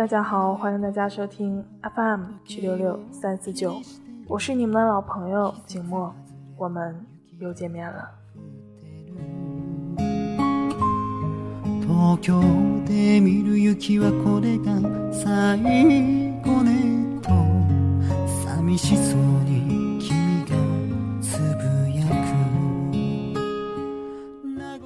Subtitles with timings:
[0.00, 3.82] 大家好，欢迎大家收听 FM 七六六三四九，
[4.26, 6.10] 我是你们的老朋友景墨，
[6.56, 7.04] 我们
[7.38, 8.10] 又见面了。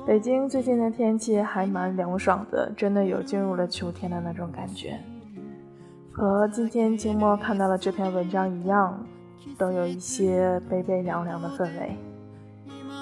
[0.06, 5.00] 北京最近的天气还蛮凉爽的，真的有进入了秋天的那种感觉，
[6.12, 9.02] 和今天静默看到的这篇文章一样，
[9.56, 11.96] 都有一些悲悲凉凉的氛围。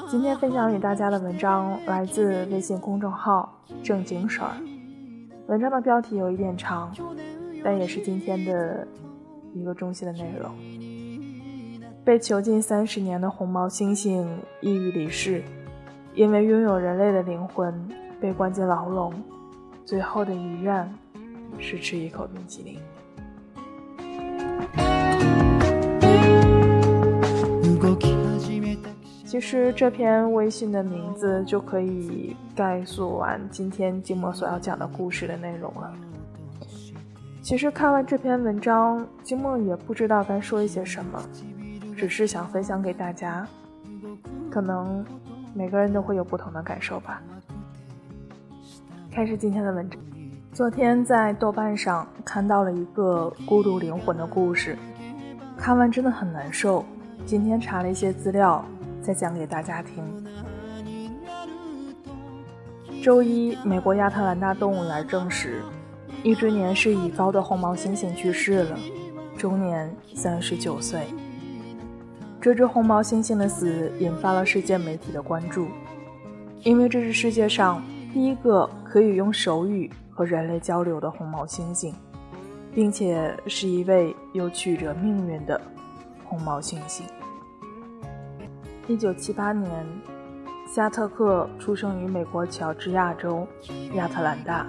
[0.09, 4.53] 今天分享与大家的文章来自微信公众号正经婶儿，
[5.49, 6.95] 文章的标题有一点长，
[7.65, 8.87] 但也是今天的
[9.53, 10.53] 一个中心的内容。
[12.05, 14.25] 被囚禁三十年的红毛猩猩
[14.61, 15.43] 抑郁离世。
[16.15, 17.89] 因为拥有人类的灵魂，
[18.21, 19.15] 被关进牢笼，
[19.85, 20.87] 最后的遗愿
[21.59, 22.79] 是吃一口冰淇淋。
[29.25, 35.91] 其实这篇微信的名字就可以概述完今天静默所要讲的故事的内容了。
[37.41, 41.19] 其实看完这篇文章，静默也不知道该说一些什么，
[41.97, 43.49] 只是想分享给大家，
[44.51, 45.03] 可能。
[45.55, 47.23] 每个人都会有不同的感受吧。
[49.11, 50.01] 开始今天的文章。
[50.53, 54.77] 昨天在豆瓣上看到了一个孤独灵魂的故事，
[55.57, 56.85] 看完真的很难受。
[57.25, 58.65] 今天查了一些资料，
[59.01, 60.03] 再讲给大家听。
[63.03, 65.63] 周一，美国亚特兰大动物园证实，
[66.23, 68.79] 一只年事已高的红毛猩猩去世了，
[69.37, 71.07] 终年三十九岁。
[72.43, 75.69] 这只红毛猩猩的死引发了世界媒体的关注，
[76.65, 77.81] 因为这是世界上
[78.13, 81.95] 第一个可以用手语和人类交流的红毛猩猩，
[82.75, 85.61] 并且是一位有曲折命运的
[86.25, 87.03] 红毛猩猩。
[88.89, 89.71] 一九七八年，
[90.67, 93.47] 夏特克出生于美国乔治亚州
[93.95, 94.67] 亚特兰大。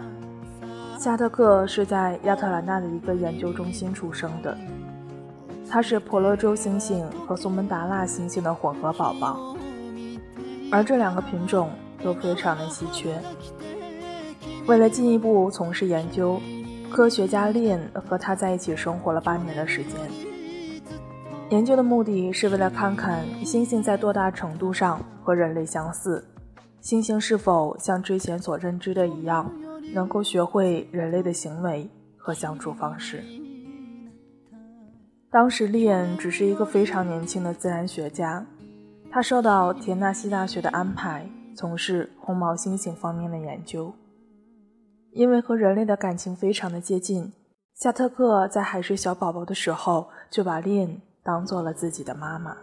[0.99, 4.55] 夏特克是在亚特兰大的一个研究中心出生的。
[5.73, 9.55] 它是婆罗洲猩猩和苏门答腊猩猩的混合宝宝，
[10.71, 11.71] 而这两个品种
[12.03, 13.19] 都非常的稀缺。
[14.67, 16.39] 为了进一步从事研究，
[16.91, 19.95] 科学家链和他在一起生活了八年的时间。
[21.49, 26.23] 研究的目的是为了看看猩猩在多大程度上和人类相似，
[26.83, 29.51] 猩猩是否像之前所认知的一样，
[29.91, 33.23] 能够学会人类的行为和相处方式。
[35.33, 38.45] 当时，利恩只是一个非常年轻的自然学家。
[39.09, 43.91] 他受到田纳西大学的安排，从事红毛猩猩方面的研究。
[45.11, 47.33] 因为和人类的感情非常的接近，
[47.73, 52.55] 夏特克在还是小宝宝的时候就把利恩当做了自己的妈妈。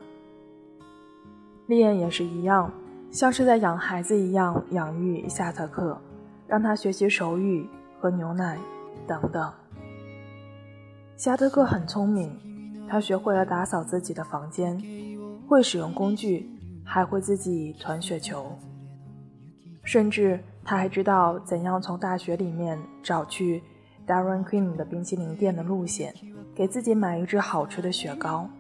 [1.67, 2.71] 利恩也是一样，
[3.11, 6.01] 像是在养孩子一样养育夏特克，
[6.47, 7.69] 让他学习手语、
[8.01, 8.57] 和牛奶
[9.09, 9.53] 等等。
[11.17, 12.31] 夏特克很聪明。
[12.91, 14.77] 他学会了打扫自己的房间，
[15.47, 16.51] 会使用工具，
[16.85, 18.51] 还会自己团雪球。
[19.85, 23.63] 甚至他还知道怎样从大学里面找去
[24.09, 26.13] Darren Queen 的冰淇淋店的路线，
[26.53, 28.51] 给自己买一支好吃的雪糕。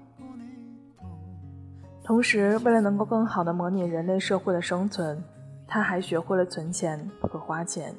[2.04, 5.20] 同时，为了能够更好的模拟人类社会的生存，
[5.66, 7.92] 他还学会了存钱和花钱。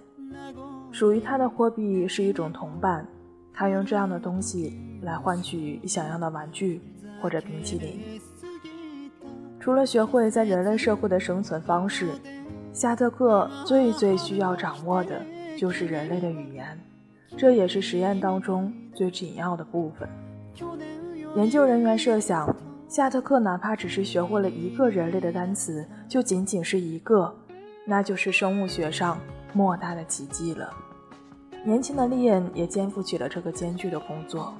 [0.93, 3.05] 属于他的货币是一种铜板。
[3.53, 6.81] 他用这样的东西来换取想要的玩具
[7.21, 8.21] 或者冰淇淋。
[9.59, 12.09] 除了学会在人类社会的生存方式，
[12.73, 15.21] 夏特克最最需要掌握的
[15.57, 16.79] 就是人类的语言，
[17.37, 20.09] 这也是实验当中最紧要的部分。
[21.35, 22.55] 研究人员设想，
[22.87, 27.33] 夏特克哪怕只是学会了一个人类的单词，就仅仅是一个，
[27.85, 29.19] 那就是生物学上
[29.53, 30.73] 莫大的奇迹了。
[31.63, 34.53] 年轻的利恩也肩负起了这个艰巨的工作。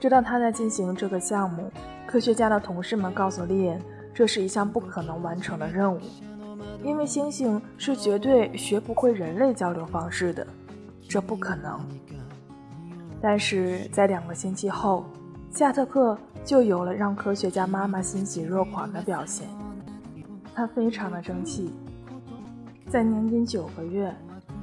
[0.00, 1.70] 知道他在进行这个项目，
[2.06, 3.80] 科学家的同事们告诉利恩，
[4.14, 5.98] 这是一项不可能完成的任务，
[6.82, 10.46] 因为猩猩是绝对学不会人类交流方式的，
[11.06, 11.78] 这不可能。
[13.20, 15.04] 但是在两个星期后，
[15.50, 19.46] 夏特克就有了让科学家妈妈欣喜若狂的表现，
[20.54, 21.74] 他非常的争气，
[22.88, 24.14] 在年仅九个月。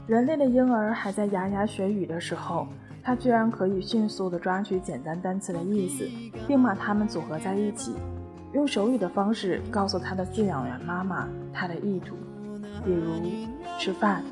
[0.05, 2.67] 人类的婴儿还在牙牙学语的时候，
[3.01, 6.05] 他居然可以迅速地抓取简单单词的意思，
[6.45, 7.95] 并把它们组合在一起，
[8.53, 12.15] 用手语的方式告诉他的饲养员妈妈他的意图，
[12.83, 13.13] 比如
[13.79, 14.23] 吃饭。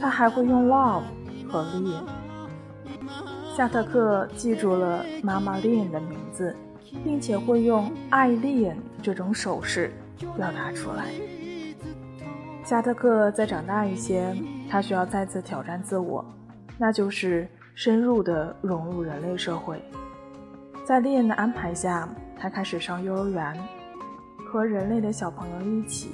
[0.00, 1.02] 他还会用 love
[1.48, 2.02] 和 lean。
[3.56, 6.52] 夏特克记住了妈妈丽恩的名字，
[7.04, 9.92] 并且会用爱丽恩这种手势
[10.36, 11.12] 表达出来。
[12.72, 14.34] 夏特克再长大一些，
[14.66, 16.24] 他需要再次挑战自我，
[16.78, 19.78] 那就是深入的融入人类社会。
[20.82, 23.54] 在丽恩的安排下，他开始上幼儿园，
[24.46, 26.12] 和人类的小朋友一起。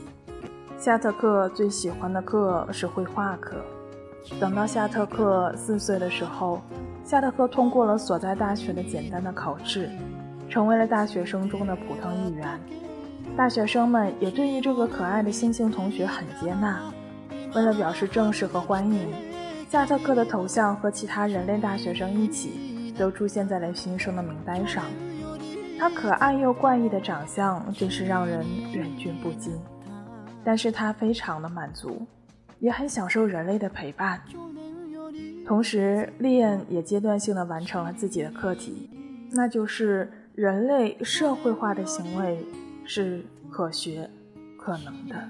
[0.77, 3.55] 夏特克最喜欢的课是绘画课。
[4.41, 6.61] 等到夏特克四岁的时候，
[7.05, 9.89] 夏特克通过了所在大学的简单的考试，
[10.49, 12.61] 成为了大学生中的普通一员。
[13.37, 16.81] 大学生们也对于这个可爱的星星同学很接纳。
[17.55, 19.09] 为了表示正式和欢迎，
[19.69, 24.85] 夏特克的头像和其他人类大学生一起都出现在了新生的名单上。
[25.79, 29.53] 他可爱又怪异的长相真是让人忍俊不禁，
[30.45, 32.05] 但是他非常的满足，
[32.59, 34.21] 也很享受人类的陪伴。
[35.47, 38.91] 同时，丽恩也阶段性的完成了自己的课题，
[39.31, 42.45] 那就是人类社会化的行为
[42.89, 44.11] 是可学
[44.59, 45.29] 可能的。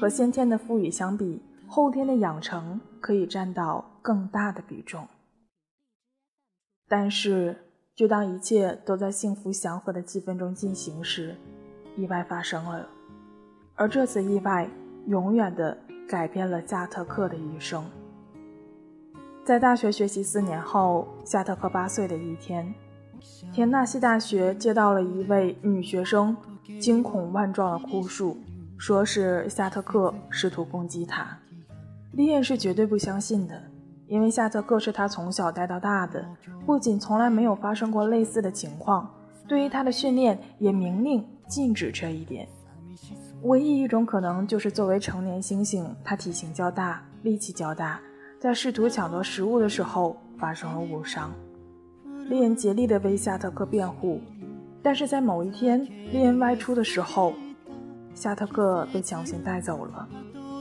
[0.00, 5.06] 和先天的赋予相比，后天的养成可以占到更大的比重。
[6.88, 7.54] 但是，
[7.94, 11.36] 就当一切都在幸福祥和的气氛中进行时，
[11.94, 12.88] 意外发生了，
[13.74, 14.66] 而这次意外
[15.08, 15.76] 永远的
[16.08, 17.84] 改变了加特克的一生。
[19.44, 22.72] 在大学学习四年后，夏特克八岁的一天，
[23.52, 26.34] 田纳西大学接到了一位女学生
[26.80, 28.36] 惊恐万状的哭诉，
[28.76, 31.38] 说是夏特克试图攻击他。
[32.12, 33.62] 丽恩是绝对不相信的，
[34.06, 36.26] 因为夏特克是他从小带到大的，
[36.64, 39.08] 不仅从来没有发生过类似的情况，
[39.46, 42.48] 对于他的训练也明令禁止这一点。
[43.42, 48.00] 唯一一种可能就是作为成年猩猩，他体型较大，力气较大。
[48.40, 51.32] 在试图抢夺食物的时候发生了误伤，
[52.28, 54.20] 丽恩竭力地为夏特克辩护，
[54.88, 57.34] 但是在某一天丽恩外出的时候，
[58.14, 60.08] 夏特克被强行带走了，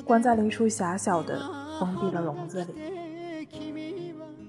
[0.04, 1.40] 关在了一处狭小的
[1.80, 2.74] 封闭的笼子里。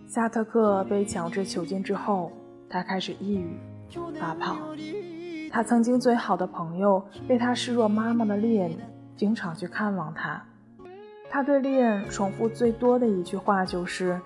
[0.09, 2.33] 夏特克被强制囚禁之后，
[2.69, 3.57] 他开始抑郁、
[4.19, 4.59] 发胖。
[5.49, 8.73] 他曾经最好的朋友被他视若妈妈的丽恩
[9.15, 10.43] 经常去看望他。
[11.31, 14.21] 他对丽恩重复最多的一句话就是：“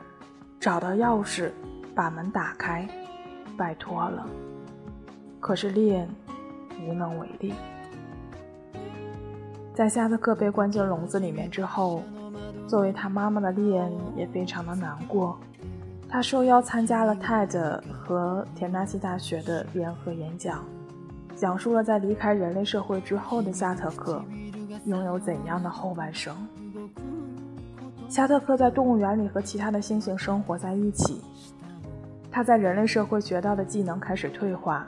[0.58, 1.50] 找到钥匙，
[1.94, 2.88] 把门打开，
[3.58, 4.26] 拜托了。”
[5.42, 6.08] 可是丽恩
[6.86, 7.52] 无能为力。
[9.74, 12.00] 在夏特克被关进笼子里面之后，
[12.68, 15.36] 作为他妈妈的丽恩也非常的难过。
[16.08, 20.64] 他受邀参加了泰德和田纳西大学的联合演讲，
[21.34, 24.24] 讲述了在离开人类社会之后的夏特克
[24.84, 26.36] 拥有怎样的后半生。
[28.08, 31.20] 夏特克在动物园里和其他的猩猩生活在一起。
[32.30, 34.86] 他在人类社会学到的技能开始退化，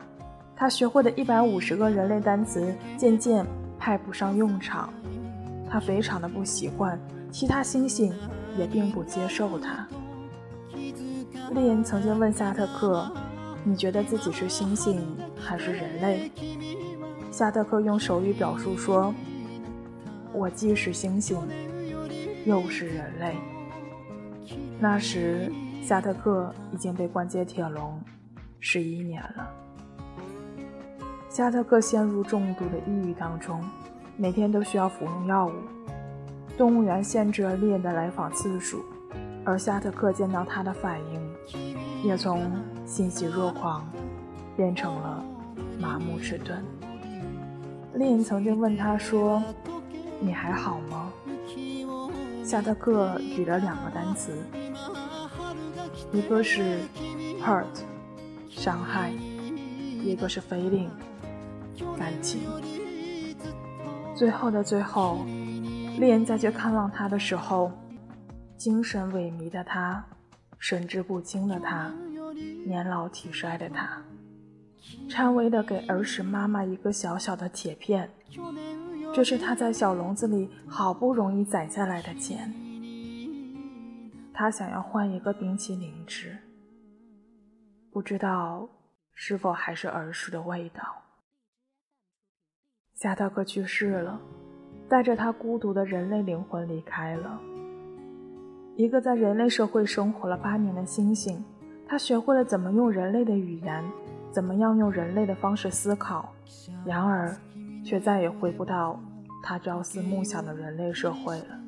[0.57, 3.45] 他学会的一百五十个人类单词渐渐
[3.79, 4.93] 派不上用场。
[5.69, 6.99] 他非常的不习惯，
[7.31, 8.13] 其他猩猩
[8.57, 9.87] 也并不接受他。
[11.53, 13.11] 丽恩曾经问夏特克
[13.65, 14.99] ：“你觉得自己是猩猩
[15.37, 16.31] 还是人类？”
[17.33, 19.13] 夏特克用手语表述说
[20.33, 21.37] ：“我既是猩猩。”
[22.47, 23.35] 又是人类。
[24.79, 25.51] 那时，
[25.83, 27.99] 夏特克已经被关进铁笼
[28.61, 29.49] 十一年了。
[31.35, 33.61] 夏特克陷入重度的抑郁当中，
[34.17, 35.53] 每天都需要服用药物。
[36.57, 38.85] 动物园限制了猎的来访次数，
[39.45, 42.53] 而夏特克见到他的反应，也从
[42.87, 43.85] 欣喜若狂
[44.57, 45.25] 变成了
[45.81, 46.65] 麻木迟钝。
[47.95, 49.43] 猎人曾经问他说
[50.23, 51.13] ：“你还好吗？”
[52.47, 54.39] 夏特克举了两个单词，
[56.13, 56.79] 一个是
[57.45, 57.65] hurt，
[58.49, 59.11] 伤害；
[60.01, 60.91] 一个是 feeling，
[61.99, 62.41] 感情。
[64.15, 65.25] 最后的最后，
[65.99, 67.73] 丽恩再去看望他的时候，
[68.57, 70.05] 精神萎靡的他，
[70.59, 71.93] 神志不清的他，
[72.65, 74.03] 年老体衰的他，
[75.09, 78.09] 颤巍的给儿时妈妈一个小小的铁片。
[79.13, 82.53] 这是他在小笼子里好不容易攒下来的钱，
[84.33, 86.37] 他想要换一个冰淇淋吃，
[87.93, 88.69] 不知道
[89.15, 91.04] 是否还是儿时的味道。
[92.95, 94.21] 夏特克去世了，
[94.89, 97.41] 带着他孤独的人类灵魂离开了。
[98.77, 101.37] 一个在人类社会生活了八年的猩猩，
[101.87, 103.85] 他学会了怎么用人类的语言，
[104.31, 106.33] 怎么样用人类的方式思考，
[106.85, 107.35] 然而。
[107.85, 108.99] 却再也回不到
[109.43, 111.61] 他朝思暮想的人类社会了。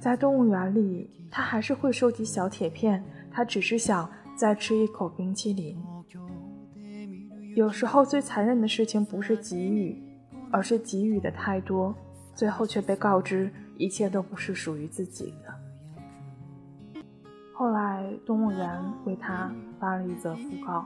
[0.00, 5.80] 在动物园里，他还是会收集小铁片，他只是想再吃一口冰淇淋。
[7.56, 9.96] 有时候最残忍的事情不是给予，
[10.50, 11.94] 而是给予的太多，
[12.34, 17.00] 最后却被告知一切都不是属于自己的。
[17.54, 20.84] 后来动物园为他发了一则讣告：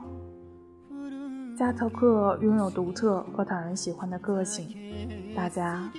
[1.57, 4.73] 加特克拥有独特和讨人喜欢的个性，
[5.35, 5.91] 大家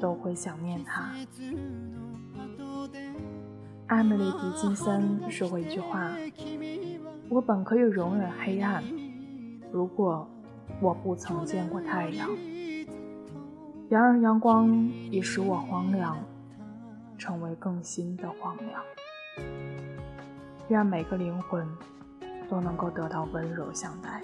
[0.00, 1.08] 都会想念他。
[3.86, 6.10] 艾米丽·狄金森说过一句话
[7.30, 8.82] ：“我本可以容忍黑暗。”
[9.72, 10.28] 如果
[10.80, 12.28] 我不曾见过太阳，
[13.88, 14.68] 然而阳光
[15.10, 16.16] 已使我荒凉，
[17.16, 18.82] 成为更新的荒凉。
[20.68, 21.66] 愿每个灵魂
[22.48, 24.20] 都能够得到温柔相待。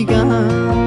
[0.00, 0.79] amiga.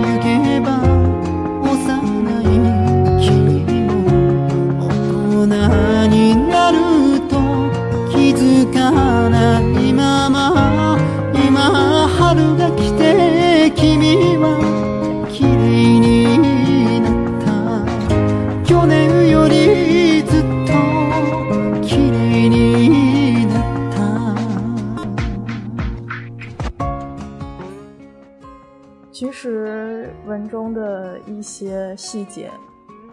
[31.96, 32.52] 细节，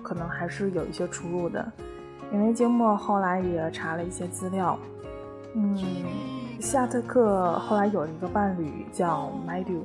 [0.02, 1.72] 可能还是有一些出入的，
[2.32, 4.78] 因为金墨后来也查了一些资料。
[5.54, 5.76] 嗯，
[6.60, 9.82] 夏特克后来有一个伴侣叫 Madu，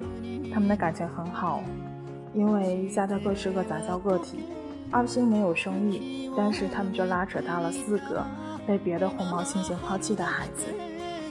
[0.53, 1.63] 他们的感情很好，
[2.33, 4.39] 因为夏特克是个杂交个体，
[4.91, 8.23] 二星没有生育，但是他们就拉扯到了四个
[8.67, 10.65] 被别的红毛猩猩抛弃的孩子，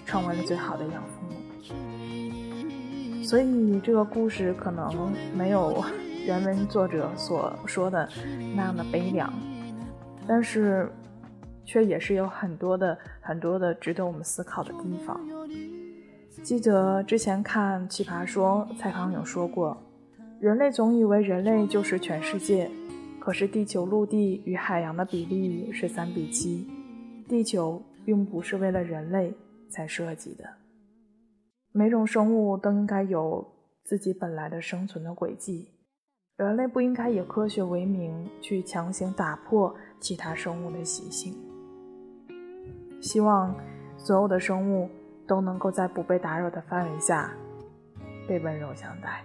[0.05, 1.35] 成为了最好的养父母。
[3.23, 5.83] 所以这个故事可能没有
[6.27, 8.09] 原文作者所说的
[8.57, 9.31] 那样的悲凉，
[10.27, 10.91] 但是
[11.67, 15.21] 却也是有很多的很多的值得我们思考的地方。
[16.43, 19.77] 记得之前看《奇葩说》，蔡康永说过，
[20.41, 22.71] 人类总以为人类就是全世界，
[23.21, 26.67] 可是地球陆地与海洋的比例是三比七，
[27.29, 29.35] 地球并不是为了人类
[29.69, 30.45] 才设计的。
[31.73, 33.47] 每种生物都应该有
[33.83, 35.69] 自己本来的生存的轨迹，
[36.37, 41.33] 人类不应该以科学为名去强行打破其他生物的习性。
[43.01, 43.55] 希望
[43.97, 44.91] 所有的生物
[45.29, 47.33] 都能够在不被打扰的范围下
[48.27, 49.23] 被温柔相待。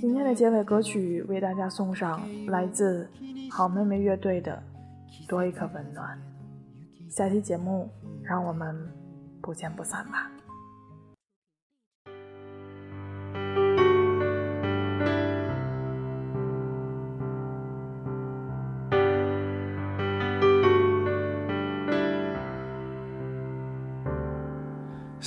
[0.00, 3.06] 今天的结尾歌曲为大家送上来自
[3.50, 4.62] 好妹妹乐队的
[5.28, 6.18] 《多一颗温暖》。
[7.14, 7.90] 下期节目
[8.22, 8.74] 让我们
[9.42, 10.30] 不见不散吧。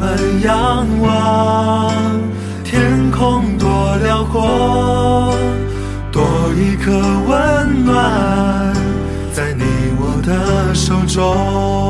[0.00, 1.92] 们仰望
[2.64, 5.36] 天空多辽阔，
[6.10, 6.24] 多
[6.56, 6.90] 一颗
[7.28, 8.74] 温暖
[9.34, 9.62] 在你
[9.98, 11.89] 我的手中。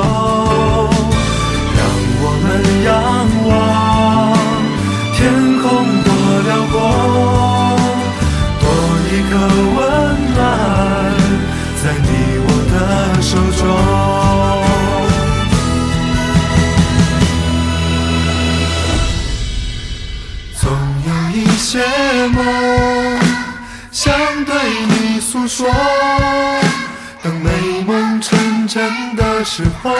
[29.53, 29.91] 时候。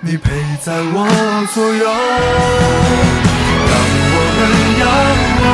[0.00, 0.30] 你陪
[0.62, 1.08] 在我
[1.52, 1.84] 左右，
[3.66, 3.74] 让
[4.14, 4.40] 我们
[4.80, 4.86] 仰
[5.42, 5.44] 望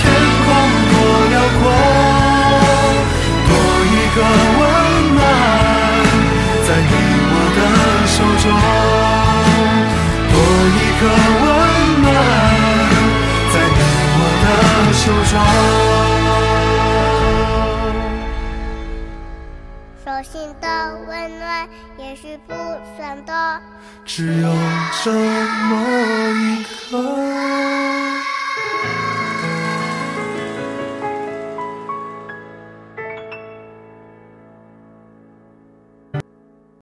[0.00, 0.02] 天
[0.42, 0.46] 空
[0.90, 0.92] 多
[1.30, 1.62] 辽阔，
[3.46, 3.50] 多
[3.94, 4.18] 一个
[4.58, 4.60] 温
[5.14, 5.16] 暖
[6.66, 6.92] 在你
[7.30, 7.58] 我的
[8.10, 8.44] 手中，
[10.32, 10.34] 多
[10.74, 11.02] 一个
[11.44, 11.46] 温
[12.02, 12.06] 暖
[13.52, 13.78] 在你
[14.18, 14.44] 我的
[14.94, 15.00] 手
[15.30, 15.32] 中，
[21.06, 22.54] 温暖也是不
[22.96, 23.60] 算的，
[24.04, 24.48] 只有
[25.04, 25.74] 这么
[26.30, 27.37] 一刻。